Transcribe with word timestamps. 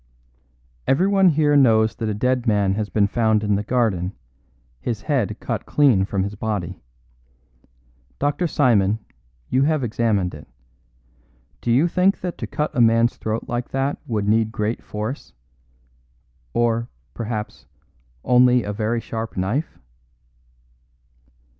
"Everyone 0.87 1.29
here 1.29 1.55
knows 1.55 1.95
that 1.97 2.09
a 2.09 2.15
dead 2.15 2.47
man 2.47 2.73
has 2.73 2.89
been 2.89 3.05
found 3.05 3.43
in 3.43 3.53
the 3.53 3.61
garden, 3.61 4.13
his 4.79 5.03
head 5.03 5.37
cut 5.39 5.67
clean 5.67 6.05
from 6.05 6.23
his 6.23 6.33
body. 6.33 6.81
Dr. 8.17 8.47
Simon, 8.47 8.97
you 9.51 9.61
have 9.61 9.83
examined 9.83 10.33
it. 10.33 10.47
Do 11.61 11.69
you 11.71 11.87
think 11.87 12.19
that 12.21 12.39
to 12.39 12.47
cut 12.47 12.75
a 12.75 12.81
man's 12.81 13.17
throat 13.17 13.43
like 13.47 13.69
that 13.69 13.99
would 14.07 14.27
need 14.27 14.51
great 14.51 14.81
force? 14.81 15.33
Or, 16.55 16.89
perhaps, 17.13 17.67
only 18.23 18.63
a 18.63 18.73
very 18.73 19.01
sharp 19.01 19.37
knife?" 19.37 19.77